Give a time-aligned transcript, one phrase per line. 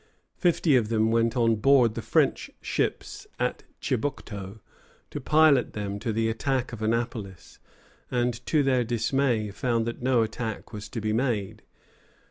[0.39, 4.59] Fifty of them went on board the French ships at Chibucto
[5.11, 7.59] to pilot them to the attack of Annapolis,
[8.09, 11.61] and to their dismay found that no attack was to be made.